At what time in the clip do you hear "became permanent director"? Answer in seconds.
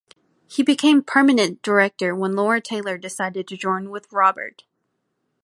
0.63-2.15